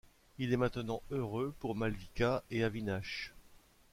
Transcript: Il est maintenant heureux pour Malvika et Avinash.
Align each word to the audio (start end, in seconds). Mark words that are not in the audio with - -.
Il 0.39 0.51
est 0.51 0.57
maintenant 0.57 1.03
heureux 1.11 1.53
pour 1.59 1.75
Malvika 1.75 2.43
et 2.49 2.63
Avinash. 2.63 3.35